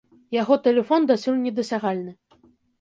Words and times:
Яго 0.35 0.57
тэлефон 0.67 1.05
дасюль 1.13 1.39
недасягальны. 1.45 2.19